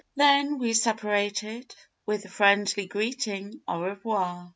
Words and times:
Then 0.15 0.57
we 0.57 0.73
separated 0.73 1.75
with 2.07 2.23
the 2.23 2.29
friendly 2.29 2.87
greeting, 2.87 3.61
'Au 3.67 3.83
revoir.' 3.83 4.49